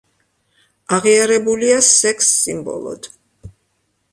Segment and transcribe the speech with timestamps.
[0.95, 3.11] აღიარებულია სექს სიმბოლოდ.